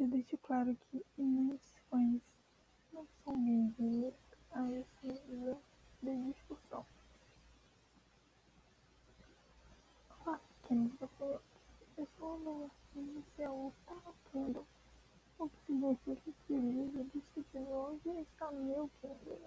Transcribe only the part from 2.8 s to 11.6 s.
não são bem-vindos a esse nível de discussão. Olá, pequenos gafanhotos.